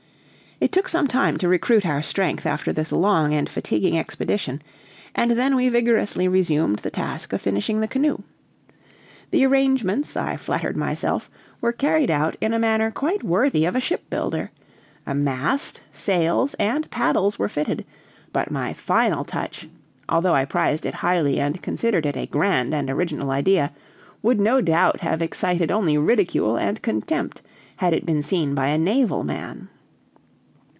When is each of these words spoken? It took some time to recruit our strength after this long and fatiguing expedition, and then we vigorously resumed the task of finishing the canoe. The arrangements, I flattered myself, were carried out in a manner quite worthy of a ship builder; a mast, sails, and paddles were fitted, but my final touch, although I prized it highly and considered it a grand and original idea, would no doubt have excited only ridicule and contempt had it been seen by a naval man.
It 0.63 0.71
took 0.71 0.87
some 0.87 1.07
time 1.07 1.37
to 1.37 1.47
recruit 1.47 1.87
our 1.87 2.03
strength 2.03 2.45
after 2.45 2.71
this 2.71 2.91
long 2.91 3.33
and 3.33 3.49
fatiguing 3.49 3.97
expedition, 3.97 4.61
and 5.15 5.31
then 5.31 5.55
we 5.55 5.69
vigorously 5.69 6.27
resumed 6.27 6.77
the 6.79 6.91
task 6.91 7.33
of 7.33 7.41
finishing 7.41 7.79
the 7.81 7.87
canoe. 7.87 8.19
The 9.31 9.43
arrangements, 9.43 10.15
I 10.15 10.37
flattered 10.37 10.77
myself, 10.77 11.31
were 11.61 11.71
carried 11.71 12.11
out 12.11 12.37
in 12.39 12.53
a 12.53 12.59
manner 12.59 12.91
quite 12.91 13.23
worthy 13.23 13.65
of 13.65 13.75
a 13.75 13.79
ship 13.79 14.07
builder; 14.11 14.51
a 15.07 15.15
mast, 15.15 15.81
sails, 15.91 16.53
and 16.59 16.91
paddles 16.91 17.39
were 17.39 17.49
fitted, 17.49 17.83
but 18.31 18.51
my 18.51 18.71
final 18.71 19.25
touch, 19.25 19.67
although 20.09 20.35
I 20.35 20.45
prized 20.45 20.85
it 20.85 20.93
highly 20.93 21.39
and 21.39 21.59
considered 21.63 22.05
it 22.05 22.15
a 22.15 22.27
grand 22.27 22.71
and 22.75 22.87
original 22.87 23.31
idea, 23.31 23.71
would 24.21 24.39
no 24.39 24.61
doubt 24.61 24.99
have 24.99 25.23
excited 25.23 25.71
only 25.71 25.97
ridicule 25.97 26.55
and 26.55 26.79
contempt 26.83 27.41
had 27.77 27.95
it 27.95 28.05
been 28.05 28.21
seen 28.21 28.53
by 28.53 28.67
a 28.67 28.77
naval 28.77 29.23
man. 29.23 29.67